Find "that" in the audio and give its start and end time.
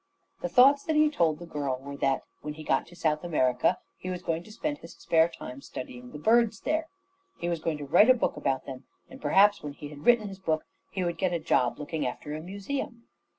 0.85-0.95, 1.97-2.23